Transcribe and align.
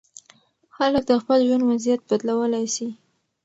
خلک 0.75 1.03
د 1.07 1.11
خپل 1.21 1.39
ژوند 1.47 1.63
وضعیت 1.69 2.01
بدلولی 2.09 2.65
سي. 2.75 2.87